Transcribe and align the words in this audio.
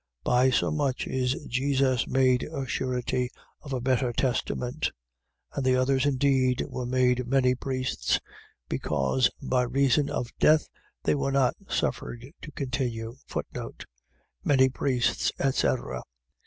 7:22. 0.23 0.23
By 0.23 0.49
so 0.49 0.71
much 0.71 1.05
is 1.05 1.45
Jesus 1.47 2.07
made 2.07 2.41
a 2.51 2.65
surety 2.65 3.29
of 3.61 3.71
a 3.71 3.79
better 3.79 4.11
testament. 4.11 4.85
7:23. 4.85 4.91
And 5.57 5.63
the 5.63 5.75
others 5.75 6.05
indeed 6.07 6.65
were 6.69 6.87
made 6.87 7.27
many 7.27 7.53
priests, 7.53 8.19
because 8.67 9.29
by 9.43 9.61
reason 9.61 10.09
of 10.09 10.35
death 10.39 10.67
they 11.03 11.13
were 11.13 11.31
not 11.31 11.53
suffered 11.69 12.25
to 12.41 12.51
continue: 12.51 13.15
Many 14.43 14.69
priests, 14.69 15.31
etc... 15.37 16.01